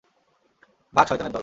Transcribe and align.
ভাগ, 0.93 1.05
শয়তানের 1.07 1.33
দল! 1.33 1.39